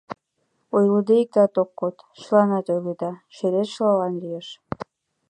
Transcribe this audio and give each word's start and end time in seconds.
Ойлыде 0.75 1.15
иктат 1.23 1.53
ок 1.61 1.69
код, 1.79 1.95
чыланат 2.19 2.65
ойледа, 2.75 3.11
черет 3.35 3.67
чылалан 3.73 4.13
лиеш. 4.21 4.47